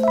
[0.00, 0.08] Hello，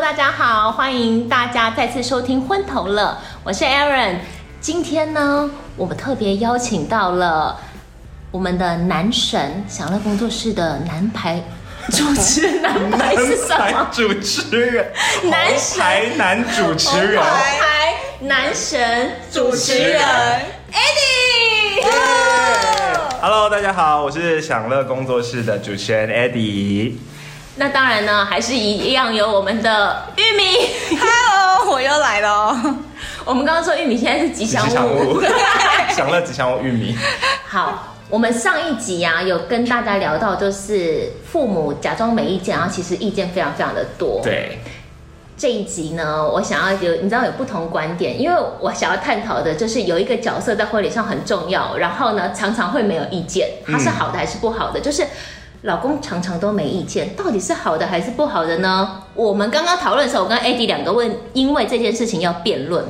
[0.00, 4.16] 大家好，欢迎大家再次收听《昏头了》，我是 Aaron。
[4.60, 7.58] 今天呢，我们特别邀请到了
[8.30, 11.42] 我们的男神享乐工作室的男排
[11.90, 13.88] 主持人，男排是什么？
[13.92, 14.92] 主持人，
[15.24, 20.00] 男神台男主持人，红牌男神主持人
[20.70, 21.82] Eddie。
[23.20, 26.92] Hello，大家好，我是享乐工作室的主持人 Eddie。
[27.56, 30.68] 那当然呢，还是一样有我们的玉米。
[31.00, 32.76] Hello，我又来了哦。
[33.24, 35.22] 我们刚刚说玉米现在是吉祥物。，
[35.96, 36.96] 享乐吉祥物玉米。
[37.46, 44.58] 好，我们上一集啊有跟大家聊到，就是父母假装没意见，然后其实意见非常非常的多。，对，
[45.36, 54.80] 这一集呢，我想要有你知道有不同观点，因为我想要探讨的就是有一个角色在婚礼上很重要，然后呢常常会没有意见，他是好的还是不好的？
[54.80, 55.06] 就是。
[55.62, 59.02] 老公常常都没意见，到底是好的还是不好的呢？
[59.16, 62.84] 我们刚刚讨论的时候，我跟 AD 两个问，因为这件事情要辩论。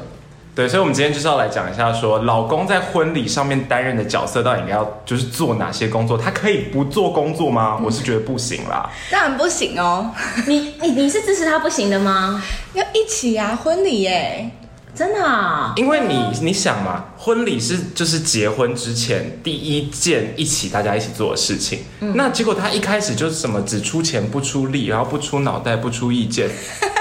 [0.59, 6.19] 对，所以，我们今天就是要来讲一下说老公在婚礼上面担任的角色到底应该要就是做哪些工作？
[6.19, 7.79] 他可以不做工作吗？
[7.81, 8.91] 我是觉得不行啦。
[9.09, 10.11] 当然不行哦，
[10.49, 12.43] 你你你是支持他不行的吗？
[12.73, 14.51] 要一起啊，婚礼耶。
[14.97, 15.75] 真的啊？
[15.77, 21.85] 因为你你想嘛，婚礼是就是结婚之前第一件一起大家一起做的事情。
[22.01, 26.51] 那结果他一开始就是什么只出钱不出力，然后不出脑袋不出意见，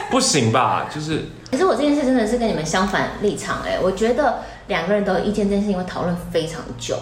[0.09, 0.87] 不行吧？
[0.93, 6.97] 就是可是我这件事真的是跟你们相反立场哎、我觉得两个人都有意见，这件事情会讨论非常久。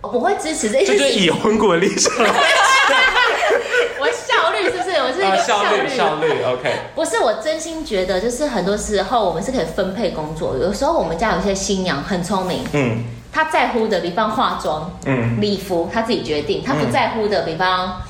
[0.00, 2.12] 我会支持这件这就是已婚国的立场。
[4.00, 4.96] 我效率是不是？
[4.98, 6.72] 我是一啊，个效率效率，OK。
[6.94, 10.56] 不是，我真心觉得，就是很多时候我们是可以分配工作。
[10.56, 18.00] 有时候我们家有一些新娘很聪明，嗯她在乎的，比方化妆、嗯，礼服，她自己决定；她不在乎的，比方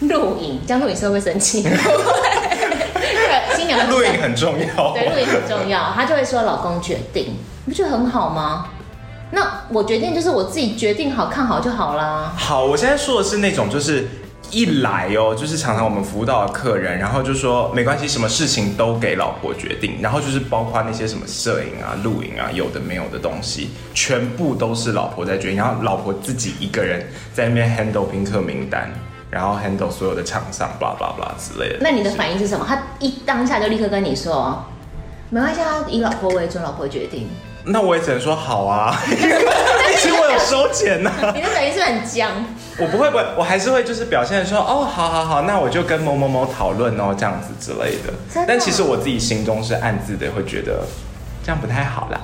[0.00, 1.62] 录影，这样录影师会不会生气？
[3.12, 4.92] 对，新娘录影很重要。
[4.92, 8.66] 对，录影很重要，她就会说老公决定，你不觉得很好吗？
[9.30, 12.32] 那我决定就是我自己决定好看好就好啦。
[12.36, 14.06] 好，我现在说的是那种就是。
[14.52, 28.88] 一来哦，就是常常我们服务到的客人，然后就说没关系，什么事情都给老婆决定，然后就是包括那些什么摄影啊、录影啊，有的没有的东西，全部都是老婆在决定，然后老婆自己一个人在那边 handle 宾客名单，
[29.30, 31.78] 然后 handle 所有的厂商，blah blah blah 之类的。
[31.80, 32.64] 那你的反应是什么？
[32.68, 34.64] 他一当下就立刻跟你说，
[35.30, 37.28] 没关系，啊，以老婆为准，老婆决定。
[37.68, 42.30] 那我也只能说好啊， 毕竟我有收钱呐、 你的反应是很僵，
[42.78, 48.12] 我不会，不会，我还是会就是表现说，哦，好好好，那我就跟某某某讨论哦，这样子之类的。
[48.32, 50.84] 的但其实我自己心中是暗自的会觉得
[51.42, 52.20] 这样不太好啦。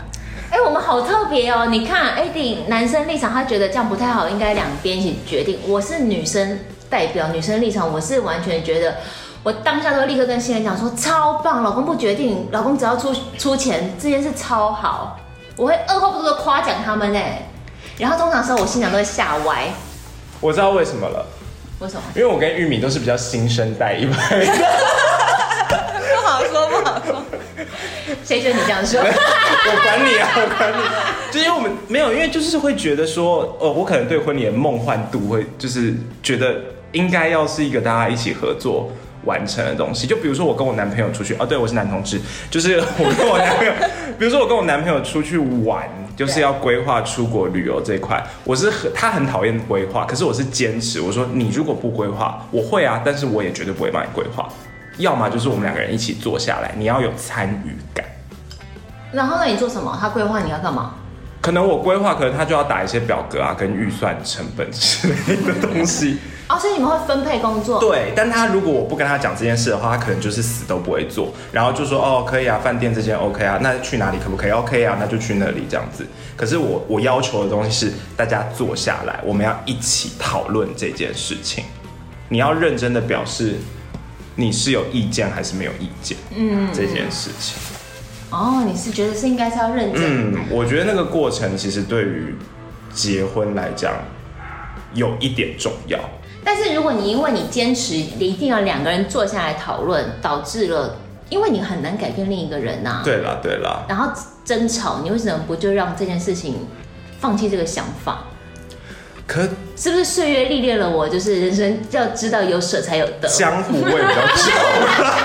[0.50, 1.66] 哎、我们好特别哦！
[1.66, 5.58] 你看，AD 男生立场，他觉得这样不太好，应该两边一起决定。
[5.66, 6.60] 我是女生
[6.92, 8.96] 代表，女生立场，我是完全觉得，
[9.42, 15.18] 我当下都立刻跟新人讲说，超棒，老公不决定，老公只要出出钱，这件事超好，
[15.56, 17.48] 我会二话不说的夸奖他们哎。
[17.96, 19.68] 然后通常时候我新娘都会吓歪，
[20.38, 21.24] 我知道为什么了，
[21.80, 22.02] 为什么？
[22.14, 24.44] 因为我跟玉米都是比较新生代一派，
[26.14, 27.22] 不好说，不好说。
[28.22, 29.00] 谁觉得你这样说？
[29.02, 30.82] 我管你啊，我管你。
[31.32, 36.56] 就因为我们没有，因为就是会觉得说，呃，我可能对婚礼的梦幻度会就是觉得
[36.92, 38.90] 应该要是一个大家一起合作。
[39.24, 42.20] 完成的东西，就比如说我跟我男朋友出去，哦，对我是男同志，
[42.50, 43.72] 就是我跟我男朋友，
[44.18, 54.48] 比如说我跟我男朋友出去玩，就是要规划出国旅游这一块，我是很他很讨厌规划，可是我是坚持，我说你如果不规划，我会啊，但是我也绝对不会帮你规划，
[54.98, 58.04] 要么就是我们两个人一起坐下来，你要有参与感。
[59.12, 59.44] 然后呢？
[59.44, 59.96] 你做什么？
[60.00, 60.96] 他规划你要干嘛？
[61.42, 66.16] 可能我规划，可能他就要打一些表格啊，跟预算成本之类的东西。
[66.48, 67.80] 哦，所以你们会分配工作？
[67.80, 76.06] 对，但他如果我不跟他讲这件事的话，他可能就是死都不会做，然后就说哦可以啊，饭店这间 OK 啊，那去哪里可不可以？OK 啊，那就去那里这样子。
[76.36, 81.64] 可是我我要求的东西是大家坐下来，我们要一起讨论这件事情。
[82.28, 83.56] 你要认真的表示
[84.36, 87.56] 你是有意见还是没有意见，嗯，这件事情。
[88.32, 90.32] 哦，你是觉得是应该是要认真？
[90.32, 92.34] 嗯，我觉得那个过程其实对于
[92.92, 93.92] 结婚来讲
[94.94, 95.98] 有一点重要。
[96.42, 100.96] 但是如果你因为你坚持一定要两个人坐下来讨论，导致了
[101.28, 104.10] 因为你很难改变另一个人呐、对啦，对啦，然后
[104.44, 106.66] 争吵，你为什么不就让这件事情
[107.20, 108.24] 放弃这个想法？
[109.24, 109.42] 可
[109.76, 111.08] 是不是岁月历练了我？
[111.08, 113.28] 就是人生要知道有舍才有得。
[113.28, 114.52] 江湖味比较重
[114.84, 115.18] 啦。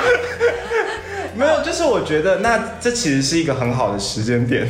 [1.38, 4.68] 没有，就是我觉得那这其实是一个很好的时间点，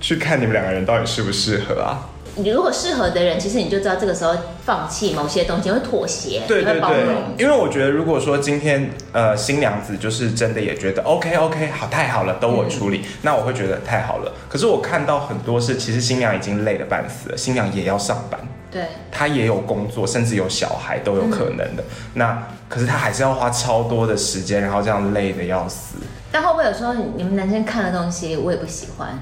[0.00, 2.08] 去看你们两个人到底适不适合啊。
[2.36, 4.34] 你如果适合的人，其实你就知道这个时候
[4.64, 14.32] 放弃某些东西，会妥协，对对对会包容。，因为我觉得如果说今天呃新娘子就是真的也觉得 OK OK 好太好了，都我处理，那我会觉得太好了。
[14.48, 18.40] 可是我看到很多是其实新娘已经累得半死了，新娘也要上班。
[18.70, 21.82] 对，他也有工作，甚至有小孩都有可能的。
[22.14, 25.96] 那可是他还是要花超多的时间，然后这样累的要死。
[26.30, 29.18] 但会不会有时候你们男生看的东西我也不喜欢，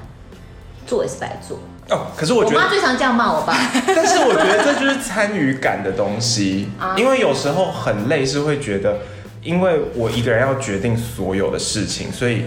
[0.85, 1.57] 做也是白做？
[1.89, 3.57] 哦，可是我觉得我妈最常这样骂我爸。
[3.87, 8.99] 但是我觉得这就是参与感的东西啊，因为有时候很累，是会觉得，
[9.41, 12.45] 因为我一个人要决定所有的事情，所以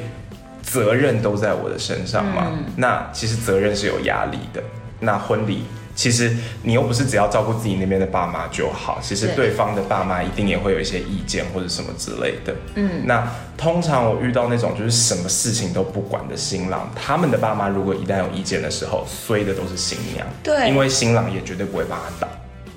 [0.62, 2.52] 责任都在我的身上嘛。
[2.52, 4.62] 嗯那其实责任是有压力的。
[5.00, 5.64] 那婚礼。
[5.94, 12.55] 其实你又不是只要照顾自己那边的爸妈就好，其实对对方的爸妈一定也会有一些意见或者什么之类的。
[12.75, 20.27] 嗯，那通常我遇到那种就是什么事情都不管的新郎，他们的爸妈如果一旦有意见的时候，衰的都是新娘。
[20.43, 22.31] 对因为新郎也绝对不会帮他挡。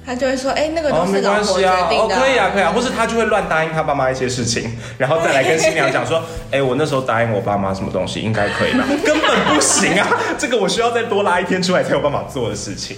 [0.05, 6.21] 他就会说，哎、那个哦，都没是老婆决关系啊，哦，可以啊，可以啊，或是他就会乱答应他爸妈一些事情，然后再来跟新娘讲说，
[6.51, 8.85] 哎、我那时候答应我爸妈什么东西，应该可以吧？
[9.03, 10.07] 根本不行啊，
[10.37, 12.97] 这个我需要再多拉一天出来才有办法做的事情。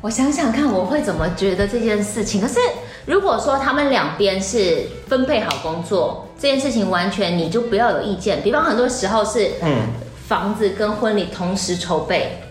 [0.00, 2.40] 我想想看，我会怎么觉得这件事情。
[2.40, 2.58] 可是
[3.06, 8.42] 如果说他们两边是分配好工作，这件事情完全你就不要有意见。
[8.42, 9.82] 比方很多时候是嗯，
[10.26, 12.42] 房子跟婚礼同时筹备，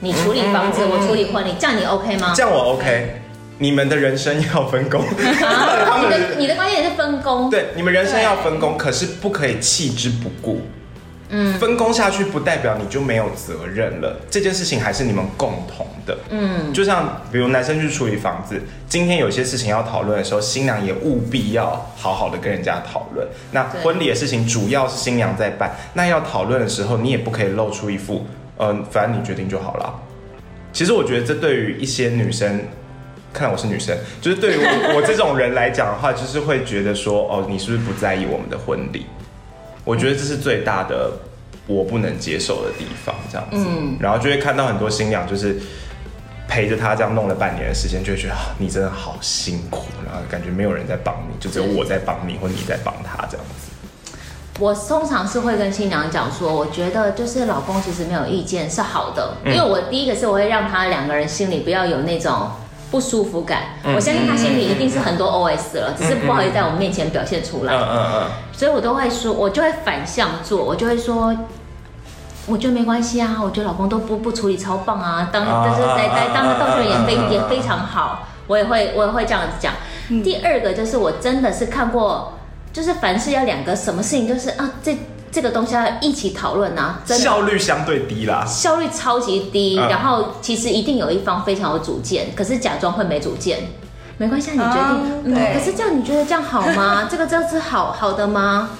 [0.00, 2.34] 你处理房子，嗯嗯嗯我处理婚礼，这样你 OK 吗？
[2.36, 3.22] 这样我 OK。
[3.58, 10.62] 你们的人生要分工， 你们的你的观点是分工，对你们人生要分工，可是不可以弃之不顾。
[11.30, 16.16] 嗯分工下去不代表你就没有责任了，这件事情还是你们共同的。
[16.30, 18.58] 嗯，就像比如男生去处理房子，
[18.88, 23.28] 今天有些事情要讨论的时候，新娘也务必要好好的跟人家讨论。
[23.52, 28.26] 那婚礼的事情主要是新娘在办，那要讨论的时候，你也不可以露出一副
[28.60, 29.94] 嗯、反正你决定就好了。
[30.72, 32.58] 其实我觉得这对于一些女生，
[33.32, 39.06] 看来我是女生，就是对于我 我这种人来讲的话，就是会觉得说，哦，你是不是不在意我们的婚礼？
[39.84, 41.12] 我觉得这是最大的
[41.66, 43.56] 我不能接受的地方，这样子。
[43.58, 45.56] 嗯然后就会看到很多新娘就是
[46.48, 53.70] 陪着他这样弄了半年的时间，就会觉得、啊、你真的好辛苦，然后感觉没有人在帮你，就只有我在帮你，或你在帮他这样子。
[54.58, 62.50] 我通常是会跟新娘讲说，我觉得就是老公其实没有意见是好的，嗯因为我第一个是我会让他两个人心里不要有那种
[62.90, 71.36] 不舒服感，嗯我相信他心里一定是很多 OS 了，只是不好意思在我们面前表现出来，嗯嗯嗯，所以我都会说，我就会反向做，我就会说。
[72.50, 79.74] 我觉得没关系啊，我觉得老公都不不处理超棒啊，当啊就是来来当个道歉人也非也非常好，我也会我也会这样子讲。
[80.24, 82.38] 第二个就是我真的是看过，
[82.72, 84.96] 就是凡事要两个什么事情就是啊这
[85.30, 88.44] 这个东西要一起讨论啊，真的效率相对低啦。
[88.46, 93.58] 效率超级低，嗯然后其实一定有一方非常有主见，可是假装会没主见。
[94.16, 95.22] 没关系，啊，你决定。
[95.24, 97.06] 嗯，哦对可是这样你觉得这样好吗？
[97.10, 98.70] 这个这样是好好的吗？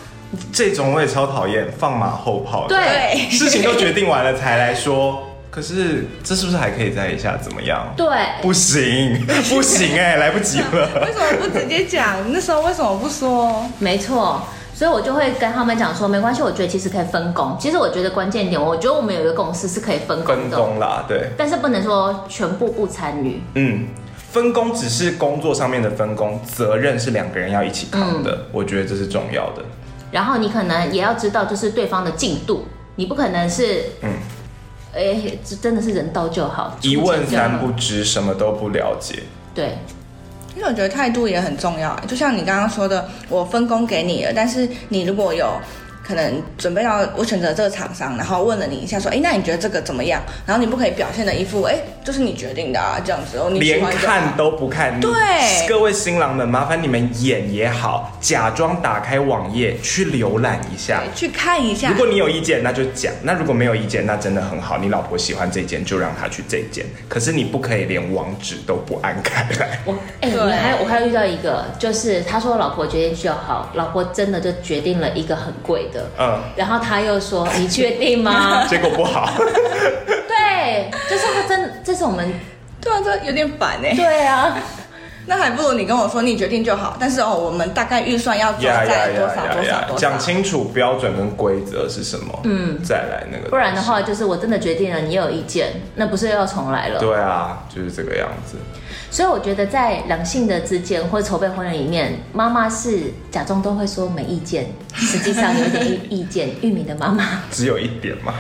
[0.52, 2.76] 这种我也超讨厌，放马后炮的。
[2.76, 7.36] 对事情都决定完了才来说，可是这是不是还可以再一下？
[7.36, 7.86] 怎么样？
[7.96, 8.06] 对，
[8.42, 10.66] 不行，不行哎、来不及了。
[11.06, 12.16] 为什么不直接讲？
[12.32, 13.64] 那时候为什么不说？
[13.78, 14.42] 没错。
[14.78, 17.56] 所以我就会跟他们讲说，没关系，我觉得其实可以分工。
[17.58, 23.42] 其实我觉得关键点，我觉得我们有一个共识是可以分工分的，工啦，对，但是不能说全部不参与。
[23.56, 23.88] 嗯，
[24.30, 29.64] 分工只是工作上面的分工，责任是两个人要一起扛的，我觉得这是重要的。
[30.12, 32.64] 然后你可能也要知道，就是对方的进度，
[32.94, 34.12] 你不可能是，嗯
[34.94, 39.24] 哎，这真的是人到就好，一问三出钱就好不知，什么都不了解。
[39.52, 39.78] 对，
[40.58, 45.52] 因为我觉得态度也很重要，就像你刚刚说的，我分工给你了，但是你如果有
[46.08, 50.22] 可能准备要我选择这个厂商，然后问了你一下，说，哎，那你觉得这个怎么样？
[50.46, 55.12] 然后你不可以表现的一副，哎，就是你决定的啊，这样子哦，你连看都不看，对
[55.68, 61.02] 各位新郎们，麻烦你们演也好，假装打开网页去浏览一下。
[61.04, 61.96] 对去看一下如。
[61.98, 64.78] 果你有意见，那就讲；那如果没有意见，那真的很好。
[64.78, 66.86] 你老婆喜欢这件，就让她去这件。
[67.06, 69.78] 可是你不可以连网址都不按开来。
[69.84, 78.64] 我哎、对你还我还有遇到一个，就是他说老婆决定就好，老婆真的就决定了一个很贵的，嗯，然后他又说你确定吗？
[78.68, 79.30] 结果不好。
[80.28, 82.32] 对，就是他真，这是我们
[82.80, 83.94] 对啊，这有点反哎。
[83.94, 84.56] 对啊，
[85.28, 93.50] 那还不如你跟我说你决定就好，但是哦，我们大概预算要抓在多少多少多少，讲清楚标准跟规则是什么，嗯，再来那个。
[93.50, 96.98] 不然的话，就是我真的决定了，你有意见，那不是又要重来了？
[96.98, 98.56] 对啊，就是这个样子。
[99.10, 106.48] 所以我觉得在两性的之间或筹备婚礼里面，妈妈是假装都会说没意见，实际上有点意意见。
[106.60, 108.34] 玉米的妈妈 只有一点嘛，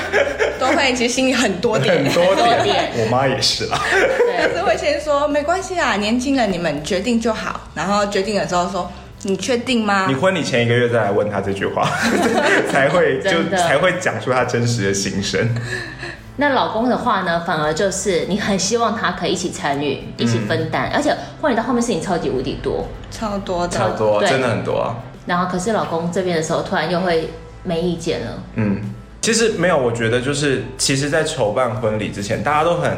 [0.58, 2.90] 都会其实心里很多点， 很多点。
[2.96, 8.90] 我妈也是啦，对，是会先说没关系啊，年轻人你们决定就好，然后决定了之后说
[9.22, 10.06] 你确定吗？
[10.08, 11.88] 你婚礼前一个月再来问他这句话，
[12.68, 15.48] 才会就才会讲出他真实的心声。
[16.38, 24.96] 那老公的话呢，反而就是你很希望他可以一起参与，一起分担，而且婚礼到后面事情超级无敌多，超多，超多，真的很多啊。
[25.26, 27.30] 然后可是老公这边的时候，突然又会
[27.62, 28.42] 没意见了。
[28.56, 28.80] 嗯，
[29.20, 32.92] 其实没有，我觉得就是，其实，在筹办婚礼之前，大家都很，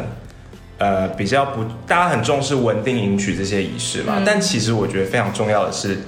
[0.79, 4.23] 呃，比较不，大家很重视稳定迎娶这些仪式嘛。
[4.25, 5.99] 但其实我觉得非常重要的是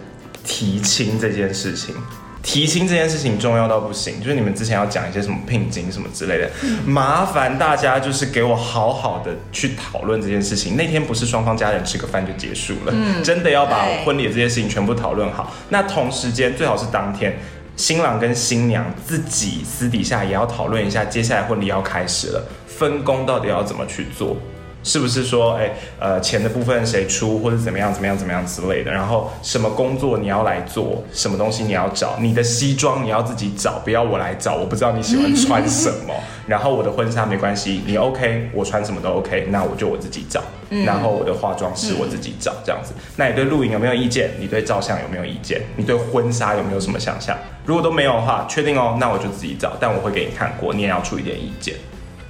[0.45, 1.95] 提亲这件事情。
[2.43, 6.51] 提亲这件事情重要到不行，就是你们之前要讲一些什么聘金什么之类的，
[6.87, 10.75] 麻烦大家就是给我好好的去讨论这件事情。
[10.75, 15.53] 那天不是双方家人吃个饭就结束了，真的要把婚礼的这些事情全部讨论好。
[15.69, 17.39] 那同时间最好是当天，
[17.77, 24.35] 新郎跟新娘自己私底下也要讨论一下，接下来婚礼要开始了，分工到底要怎么去做。
[24.83, 28.91] 是不是说，哎，呃，钱的部分谁出，或者怎么样，怎么样，怎么样之类的？
[28.91, 34.57] 然后什么工作你要来做，什么东西你要找，你的西装你要自己找，不要我来找。
[34.57, 36.15] 我不知道你喜欢穿什么。
[36.47, 40.43] 然后我的婚纱没关系，你 OK，我穿什么都 OK，那我就我自己找。
[40.85, 42.93] 然后我的化妆师我自己找，这样子。
[43.17, 44.31] 那你对录影有没有意见？
[44.39, 45.61] 你对照相有没有意见？
[45.77, 47.37] 你对婚纱有没有什么想象？
[47.65, 49.73] 如果都没有的话，确定哦，那我就自己找。
[49.79, 51.75] 但我会给你看过，你也要出一点意见。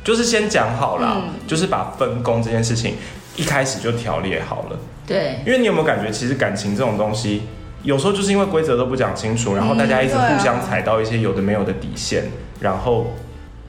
[0.02, 2.96] 就是先讲好了，就是把分工这件事情
[3.36, 4.78] 一开始就条列好了。
[5.06, 7.42] 对，因为你有没有感觉，其实感情这种东西，
[7.82, 12.24] 有时候就是因为规则都不讲清楚，然后大家一直互相踩到一些有的没有的底线，
[12.60, 13.12] 然后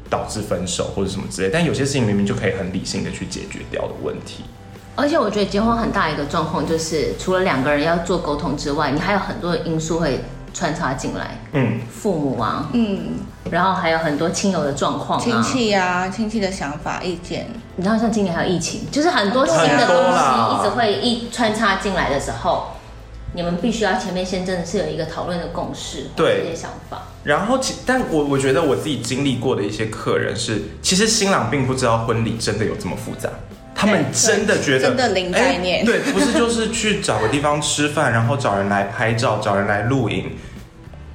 [0.10, 1.50] 导致分手或者什么之类。
[1.52, 4.44] 但有些事情明明就可以很理性的去解决掉的问题。
[4.96, 10.20] 而且我觉得结婚很大一个状况就是，除了两个人要做沟通之外，你还有很多的因素会。
[10.54, 17.48] 穿插进来，嗯，父母啊，嗯，然后还有很多亲友的状况，亲戚啊，亲戚的想法、意见。
[17.76, 22.68] 你知道，像今年还有疫情，就是很多新的东西一直会一穿插进来的时候，
[23.34, 27.04] 你们必须要前面先真的是有一个讨论的共识，对这些想法。
[27.24, 33.30] 然后，其但我我觉得我自己经历过的一些客人是，其实新郎并不知道婚礼真的有这么复杂。
[33.82, 40.38] 他们真的觉得真的零概念，对，不是就是去找个地方吃饭，然后找人来拍照，找人来录影，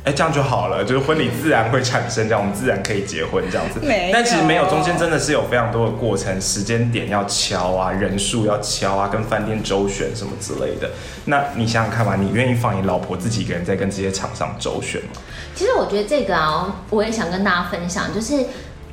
[0.02, 3.80] 哎，这样就好了，就是婚礼自然会产生，这样我们自然可以结婚这样子。
[4.12, 10.90] 但其实没有，中间真的是有非常多的过程，时间点要敲啊，人数要敲啊，跟饭店周旋什么之类的。
[11.26, 15.22] 那你想想看嘛，你愿意放你老婆自己一个人在跟这些厂商周旋吗？
[15.54, 18.44] 其实我觉得这个啊，我也想跟大家分享，就是。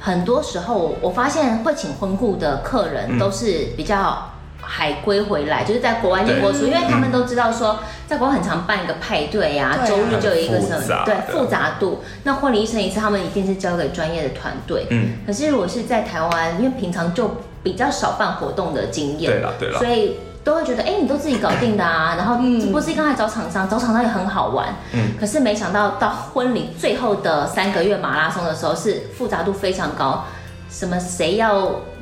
[0.06, 4.32] 很多时候，我发现会请婚顾的客人都是比较
[4.62, 12.04] 海归回来，就是在国外念过书，因为他们都知道说，在国外很常办一个派对呀，周日就有一个什么，对复杂度。
[12.24, 14.88] 那婚礼一生一次，他们一定是交给专业的团队。
[14.90, 15.20] 嗯。
[15.26, 20.18] 可是如果是在台湾，因为平常就比较少办活动的经验，对了对了，所以。
[20.44, 22.36] 都会觉得，哎，你都自己搞定的啊，然后
[22.72, 30.26] 不是刚才找厂商，找厂商也很好玩，嗯，可是没想到到婚礼最后的三个月马拉松的时候，是复杂度非常高，
[30.70, 31.54] 什么谁要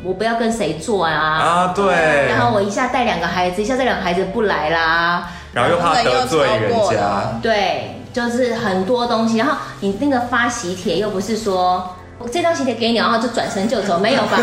[0.03, 11.95] 我不要跟谁做啊，啊对，然后我一下带两个孩子，一下这两个孩子不来啦，然后又怕得罪人家，对，就是很多东西，然后你那个发喜帖又不是说。
[12.29, 14.37] 这张喜帖给你，然后就转身就走，没有吧？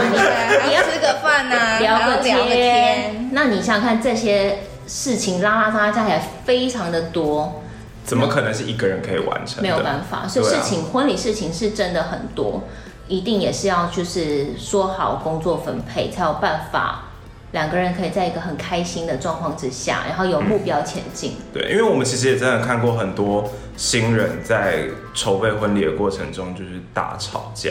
[0.67, 3.31] 你要吃个饭呐，聊个天。
[3.33, 7.63] 那你想想看，这些事情拉拉杂杂加起来非常的多，
[8.05, 9.63] 怎么可能是一个人可以完成？
[9.63, 12.65] 没有办法，所以事情婚礼事情是真的很多，
[13.07, 17.08] 一定也是要就是说好工作分配，才有办法。
[17.53, 21.33] 两个人可以在一个很开心的状况之下，然后有目标前进。
[21.53, 27.71] 对，因为我们其实也真的看过很多新人在筹备婚礼的过程中就是大吵架。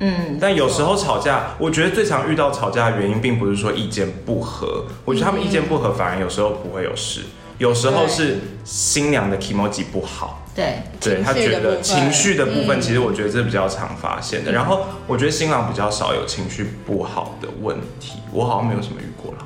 [0.00, 7.22] 嗯，但有时候吵架，我觉得最常遇到吵架的原因，并不是说意见不合，我觉得他们意见不合反而有时候不会有事。
[7.58, 14.52] 有时候是新娘的 emoji 不好，对，对他觉得情绪的部分，其实我觉得这比较常发现的。
[14.52, 19.38] 然后我觉得新郎比较少有情绪不好的问题，我好像没有什么遇过了。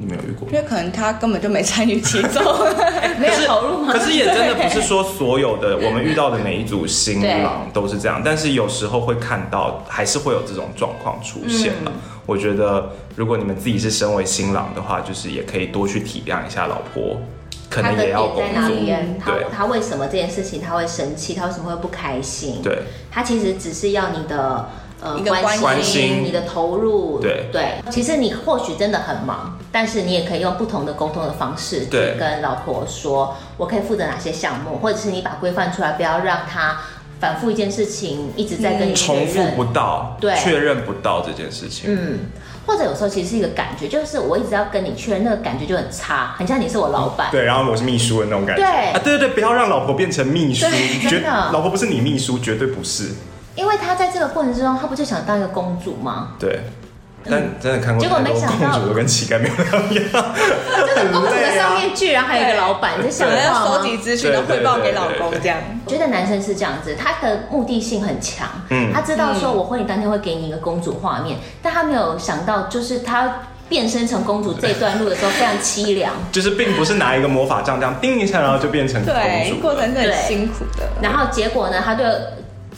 [0.00, 0.54] 你没有遇过因？
[0.54, 2.40] 为可能他根本就没参与其中。
[3.18, 3.92] 没有投入吗？
[3.92, 11.92] 可是也真的不是说所有的我们遇到的每一组新郎都是这样，但是有时候会看到还是会有这种状况出现了。
[12.26, 17.20] 我觉得如果你们自己是身为新郎的话，就是也可以多去体谅一下老婆，
[17.70, 18.76] 可他的能也要工点在哪作。
[18.76, 18.92] 里？
[19.18, 21.34] 他对他为什么这件事情他会生气？
[21.34, 22.60] 他为什么会不开心？
[22.62, 24.68] 对，他其实只是要你的
[25.00, 27.20] 呃关心关心你的投入。
[27.20, 36.78] 对对，其实你或许真的很忙，但是你也可以用不同的沟通的方式去跟老婆说，我可以负责哪些项目，或者是你把规范出来，不要让他
[37.20, 39.44] 反复一件事情一直在跟你确重复。
[39.56, 41.84] 不到，对确认不到这件事情。
[41.88, 42.18] 嗯，
[42.68, 47.28] 或者有时候其实是一个感觉，就是我一直要跟你确认，那个感觉就很差，很像你是我老板。
[47.32, 48.62] 对，然后我是秘书的那种感觉。
[48.62, 53.14] 对啊，对对对，不要让老婆变成秘书，对绝真的老婆不是你秘书，绝对不是。
[53.56, 56.34] 因为他在这个过程之中，他不就想当一个公主吗？
[56.38, 56.60] 对，
[57.30, 60.04] 但真的看过结果没想到公主都跟乞丐没有两样，
[60.86, 63.66] 就是公主的上面居然还有一个老板，就想要？
[63.66, 65.58] 收集资讯都汇报给老公这样。
[65.84, 79.60] 我觉得男生是这样子，他的目的性很强，嗯他知道说我婚礼当天会给你一个公主画面，但他没有想到就是他变身成公主这段路的时候非常凄凉， 就是并不是拿一个魔法杖这样叮一下，然后就变成公对，主了。
[79.60, 80.88] 过程是很辛苦的。
[81.02, 82.06] 然后结果呢，他对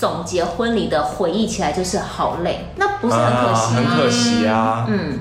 [0.01, 3.77] 总结婚礼的回忆起来就是好累，那不是很可惜吗？
[3.77, 4.87] 很可惜啊。
[4.89, 5.19] 嗯。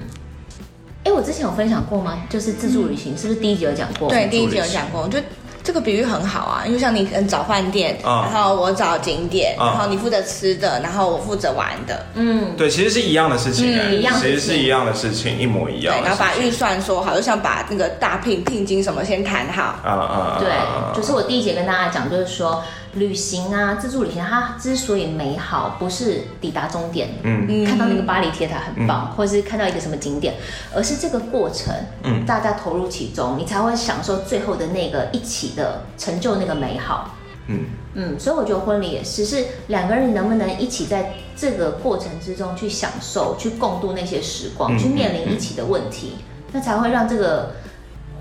[1.03, 2.19] 哎，我之前有分享过吗？
[2.29, 4.07] 就是自助旅行，是不是第一集有讲过？
[4.09, 5.25] 对，第一集有讲过，我觉得
[5.63, 16.03] 这个比喻很好啊，因为像你嗯找饭店，啊然后我找景点，啊然后你负责吃的，然后我负责玩的，嗯，对，其实是一样的事情一样其实是一样的事情，一模一对，样。
[16.03, 20.49] 然后把预算说好，就像把那个大聘聘金什么先谈好，啊啊，对，
[20.93, 22.61] 就是我第一节跟大家讲，就是说
[22.93, 27.65] 旅行啊，自助旅行，它之所以美好，不是抵达终点，嗯。
[27.65, 30.33] 看到那个巴黎铁塔很棒，或者是看到一个什么景点，
[30.73, 32.25] 而是这个过程，嗯。
[32.25, 37.15] 大家投入其中，你才会享受最后的那个一起的成就那个美好。
[37.51, 37.65] 嗯，
[37.95, 46.13] 嗯，所以我觉得婚礼也是，是两个人能不能一起在这个过程之中去享受、去共度那些时光，嗯去面临一起的问题，
[46.51, 47.51] 那才会让这个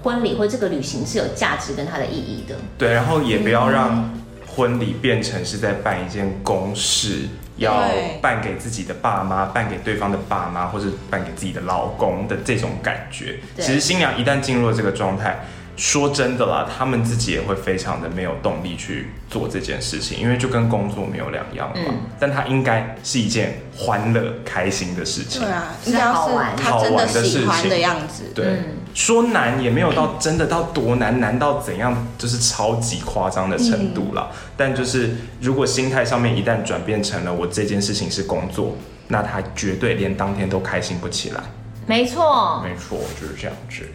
[0.03, 2.55] 婚礼或这个旅行是有价值跟它的意义的。
[2.79, 4.11] 对，然后也不要让
[4.49, 7.85] 婚礼变成是在办一件公事，要
[8.21, 13.39] 办给自己的爸妈，办给对方的爸妈，或是办给自己的老公的这种感觉。
[13.57, 15.45] 其实新娘一旦进入了这个状态，
[15.79, 21.77] 说真的啦，他们自己也会非常的没有动力去做这件事情，因为就跟工作没有两样嘛。
[21.89, 25.41] 嗯但它应该是一件欢乐、开心的事情。
[25.41, 26.19] 对啊，是应该要是
[26.65, 34.31] 好玩的事情的样子，对，嗯说难也没有到真的到多难，难到怎样，就是超级夸张的程度啦。
[34.57, 41.41] 但就是如果心态上面一旦转变成了我这件事情是工作，那他绝对连当天都开心不起来。
[41.87, 42.61] 没错。
[42.65, 43.89] 没错，就是这样子。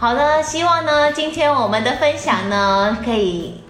[0.00, 3.60] 好的，希望呢，今天我们的分享呢，可以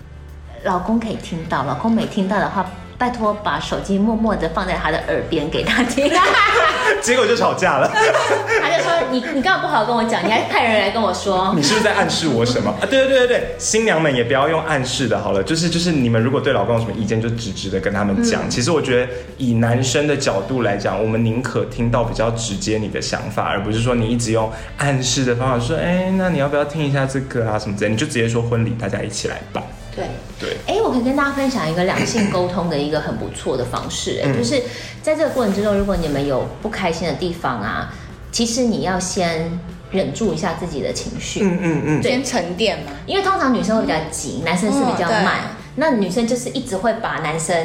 [0.65, 2.67] 老公可以听到，老公没听到的话，
[2.99, 6.11] 拜托把手机默默的放在他的耳边给他听。
[7.01, 7.89] 结果就吵架了。
[8.61, 11.63] 他就说你你干嘛不好好跟我讲，你还派人来跟我说你。
[11.63, 12.83] 是不是在暗示我什么啊？
[12.91, 18.51] 对对对对对，新娘们也不要用暗示的，好了，就是就是你们如果对老公有什么意见，就直直的跟他们讲。
[18.51, 29.63] 其实我觉得以男生的角度来讲，我们宁可听到比较直接你的想法，而不是说你一直用暗示的方法说，哎，那你要不要听一下这个啊什么之类，你就直接说婚礼大家一起来办。
[29.99, 34.63] 对，对，哎，我可以跟大家分享一个两性沟通的一个很不错的方式，哎、嗯就是
[35.03, 37.93] 在这个过程之中，如果你们有不开心的地方啊，
[38.31, 39.51] 其实你要先
[39.91, 41.41] 忍住一下自己的情绪。
[41.43, 42.93] 嗯嗯嗯，先沉淀嘛。
[43.07, 45.35] 因为通常女生会比较急，男生是比较嗯慢。
[45.77, 47.57] 那女生就是一直会把男生，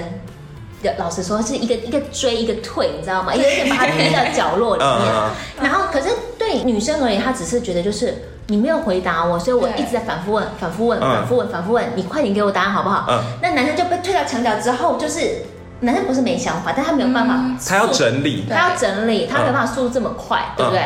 [0.97, 3.33] 老实说是一个一个追一个退，你知道吗？
[3.33, 5.13] 一个一个把他逼到角落里面。
[5.13, 8.15] 嗯然后可是对女生而言，她只是觉得就是
[8.47, 11.01] 你没有回答我，所以我一直在反复问、反复问、嗯。
[11.01, 13.05] 反复问、反复问，你快点给我答案好不好？
[13.09, 13.19] 嗯。
[13.41, 15.43] 那男生就被推到墙角之后，就是
[15.79, 17.57] 男生不是没想法，但他没有办法嗯。
[17.65, 20.81] 他要整理，他要整理，他没有办法速度这么快，对不对？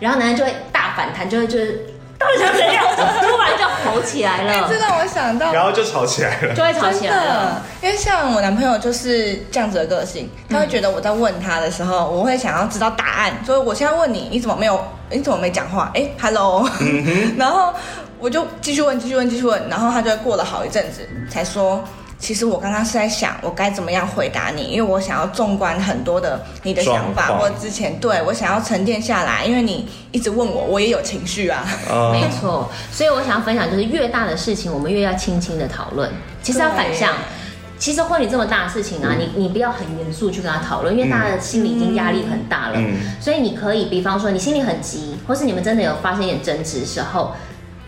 [0.00, 1.86] 然后男生就会大反弹，就会就是
[2.18, 2.84] 到底想怎样？
[2.96, 6.54] 突然就吼起来哎，了这，让我想到然后就吵起来了。
[6.54, 7.24] 就会吵起来了。
[7.24, 14.82] 的，因为像我男朋友就是这样子的个性，他会觉得我在问他的时候，我会想要知道答案，所以我现在问你，你怎么没有？
[15.10, 15.90] 你怎么没讲话？
[15.94, 16.68] 哎，hello，
[17.36, 17.72] 然后
[18.18, 21.84] 我就继续问，继续问，继续问，然后他就会过了好一阵子才说。
[22.18, 31.62] 其实我刚刚是在想，我该怎么样回答你，因为我想要纵观很多的你的想法，或之前对我想要沉淀下来，因为你一直问我，我也有情绪啊。
[31.90, 32.10] 啊。
[32.16, 36.10] 没错，所以我想要分享就是越大的事情，我们越要轻轻的讨论。
[36.42, 37.12] 其实要反向，
[37.78, 42.74] 其实婚礼这么大的事情啊，你你不要很严肃去跟他讨论，因为大家的心里已经压力很大了。
[42.76, 42.96] 嗯。
[43.20, 47.34] 所以你可以，比方说你心里很急，或是你们真的有发生一点争执的时候，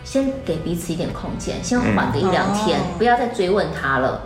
[0.03, 4.21] 先给彼此一点空间，先缓个一两天，哦不要再追问他了。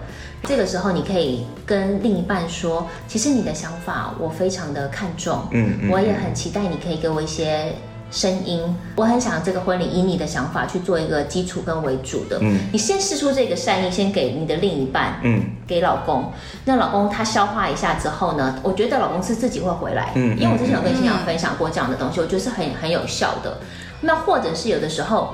[0.46, 7.74] 这个时候，你可以跟另一半说，其实你的想法我非常的看重，嗯嗯我也很期待你可以给我一些
[8.12, 8.62] 声音，
[8.98, 12.40] 我很想这个婚礼以你的想法去做一个基础跟为主的。
[12.42, 16.32] 嗯你先试出这个善意，先给你的另一半，嗯给老公，
[16.66, 23.60] 那老公他消化一下之后呢，我觉得老公是自己会回来，嗯因为我之前有跟新娘分享过这样的东西，我觉得是很很有效的。
[24.02, 25.34] 那或者是有的时候，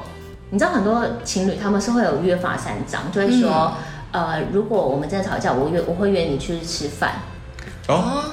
[0.51, 3.73] 你知道很多情侣他们是会有约法三章，就会说，
[4.11, 7.21] 呃，如果我们真的吵架，我约我会约你去吃饭，
[7.87, 8.23] 哦，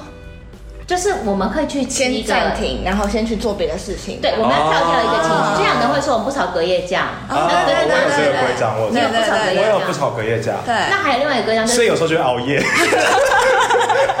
[0.87, 4.19] 就是我们可以去先暂停，然后先去做别的事情。
[4.19, 5.53] 对，我们要跳跳一个情哦。
[5.53, 9.61] 绪，就像人会说我们不吵隔夜架，哦啊对对对我有这个对对规章，我有不吵隔夜架。
[9.61, 12.57] 我有不，吵隔夜架，对，那还有另外一个规章就是，所以有时候就熬夜。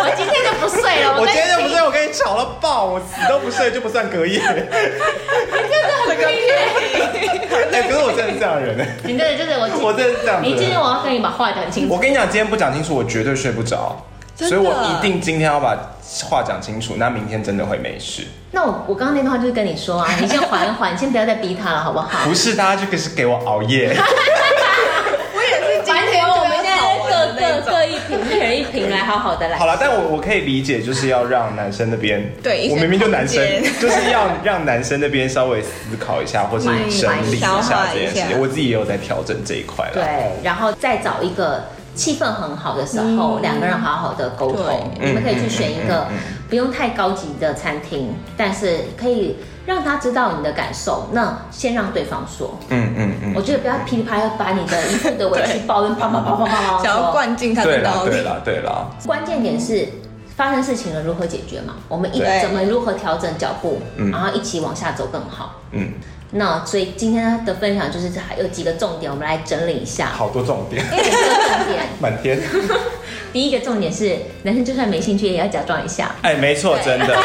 [0.07, 4.39] 我今天就不睡了，我今天就不睡，我跟你吵到爆，我死都不睡就不算隔夜。
[4.39, 6.27] 这个
[7.73, 11.93] 哎，可是我真的是这样的人呢，你真的就是我我真的是这样子你今天我要跟你把话讲清楚。
[11.93, 14.01] 我跟你讲，今天不讲清楚，我绝对睡不着，
[14.37, 15.77] 所以我一定今天要把
[16.29, 18.23] 话讲清楚，那明天真的会没事。
[18.51, 22.07] 那我我刚刚那段话就是跟你说啊，你先缓一缓， 先不要再逼他了，好不好？
[22.25, 23.93] 不是，大家就可是给我熬夜。
[25.35, 26.77] 我也是今完天全我们现在
[27.35, 29.57] 就要各一瓶，一人一瓶来好好的来。
[29.57, 33.43] 好了，但我我可以理解，就是要让男生那边，对我明明就男生，
[33.79, 38.39] 就是要让男生那边稍微思考一下，或是整理一下化一下这件事情。
[38.39, 39.93] 我自己也有在调整这一块了。
[39.93, 41.63] 对，然后再找一个
[41.97, 44.63] 气氛很好的时候，嗯两个人好好的沟通。
[44.63, 46.05] 对你们可以去选一个
[46.49, 51.09] 不用太高级的餐厅，但是可以让他知道你的感受。
[51.11, 57.11] 那先让对方说，嗯嗯嗯，我觉得不要噼里啪啦把你的一副的委屈抱怨啪啪啪啪啪啪想要。
[57.11, 58.11] 灌进他的脑里。
[58.11, 59.87] 对啦对啦，关键点是
[60.35, 61.73] 发生事情了如何解决嘛？
[61.87, 65.55] 我们一怎么如何调整脚步，嗯然后一起往下走更好。
[65.71, 65.93] 嗯，
[66.31, 70.07] 那所以今天的分享就是还有几个重点，我们来整理一下。
[70.07, 72.41] 好多重点， 因为有这个重点， 满天。
[73.33, 76.15] 第一个重点是，男生就算没兴趣，也要假装一下。
[76.21, 77.17] 哎，没错，真的，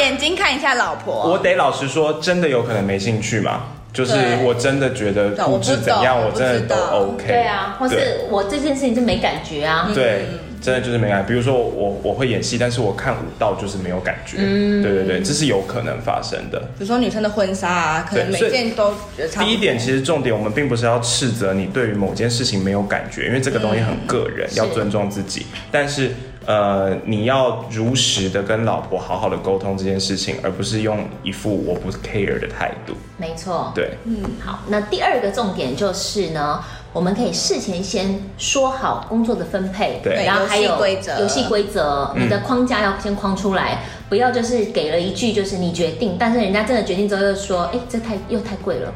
[0.00, 3.62] 眼睛看一下老婆，我得老实说，真的有可能没兴趣嘛。
[3.96, 7.26] 就是我真的觉得不知怎样，懂我真的都 OK。
[7.26, 7.96] 对啊，或是
[8.28, 9.90] 我这件事情就没感觉啊。
[9.94, 10.26] 对，
[10.60, 11.26] 真的就是没感觉。
[11.26, 14.36] 比如说我我会演戏，但是我看舞蹈就是没有感觉。
[14.38, 16.58] 嗯对对对，这是有可能发生的。
[16.58, 19.46] 比如说女生的婚纱啊，可能每件都觉得差不多。
[19.46, 25.46] 第一点，其实重点，我们并不是要斥责你对于某件事情没有感觉，因为这个东西很个人，是要尊重自己。
[25.72, 26.10] 但是，
[26.46, 32.94] 呃，你要如实的跟老婆好好的沟通这件事情，而不是用一副我不 care 的态度。
[33.16, 33.72] 没错。
[33.74, 40.24] 对，嗯，好，那第二个重点就是呢，我们可以事前先说好工作的分配，对。
[40.24, 41.20] 然后还有游戏规则。
[41.20, 42.24] 游戏规则，嗯。
[42.24, 48.92] 你的框架要先框出来，不要就是给了一句就是你决定，但是人家真的决定之后又说，哎，这太又太贵了，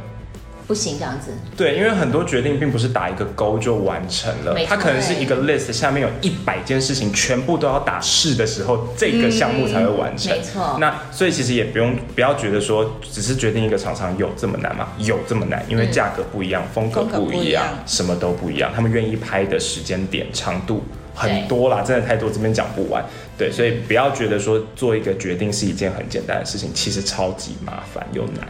[0.71, 1.33] 不行这样子。
[1.57, 10.31] 对，因为很多决定并不是打一个勾就完成了它可能是一个 list 下面有一百件事情，全部都要打是的时候，这个项目才会完成。
[10.31, 14.87] 没错那所以其实也不用不要觉得说只是决定一个厂商有这么难吗？
[14.99, 20.85] 有这么难，因为嗯价格不一样，风格风格不一样一样，什么都不一样，他们愿意拍的时间点、长度。
[21.13, 23.05] 很多啦，真的太多，这边讲不完。
[23.37, 28.47] 对，所以不要觉得说做一个决定是一件很简单的事情，其实超级麻烦又难。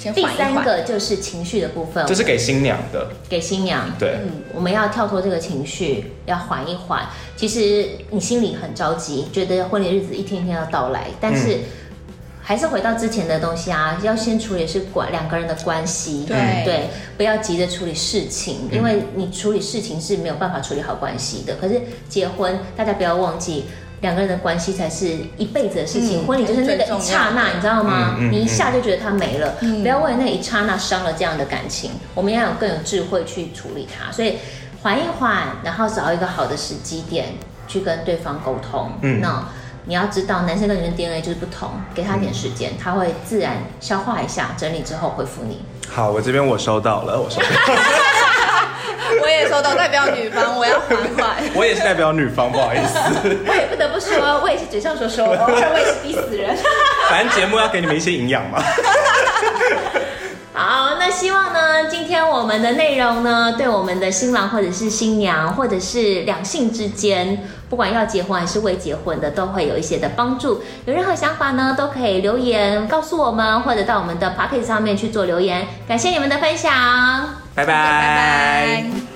[0.00, 0.54] 先第三。
[0.64, 3.88] 个就是情绪的部分，这是给新娘的，给新娘。
[3.98, 7.06] 对，嗯，我们要跳脱这个情绪，要缓一缓。
[7.36, 11.60] 其实你心里很着急，觉得婚礼日子一天一天要到来，但是、嗯
[12.42, 16.24] 还是回到之前的东西啊，要先处理是关两个人的关系。
[16.26, 21.54] 对对，不要急着处理事情，因为你处理事情是没有办法处理好关系的。
[21.60, 23.66] 可是结婚，大家不要忘记。
[24.00, 28.16] 两个人的关系才是一辈子的事情，嗯婚礼就是那个一刹那，你知道吗？
[28.18, 31.90] 嗯嗯你一下就觉得他没了，嗯不要为了那一刹那伤了这样的感情。
[32.14, 34.38] 我们要有更有智慧去处理它，所以
[34.82, 37.34] 缓一缓，然后找一个好的时机点
[37.68, 38.92] 去跟对方沟通。
[39.02, 39.44] 嗯那
[39.86, 45.62] 你要知道，男生跟女生 DNA 就是不同，给他点时间，他会自然消化一下，整理之后回复你。
[45.88, 47.80] 好，我这边我收到了，我收到了，
[49.22, 51.36] 我也收到代表女方，我要还款。
[51.54, 52.98] 我也是代表女方，不好意思，
[53.46, 56.56] 我也不得不说，我也是嘴上说说，我也是逼死人。
[57.08, 58.62] 反正节目要给你们一些营养嘛。
[60.52, 70.62] 好，那希望呢，今天我们的内容呢，对我们的新郎或者是新娘，或者是两性之间，不管要结婚还是未结婚的，都会有一些的帮助。
[70.84, 75.66] 有任何想法呢，都可以留言告诉我们，或者到我们的 p o c k e t 上面去做留言。
[75.88, 76.70] 感谢你们的分享。
[77.60, 79.09] 拜拜。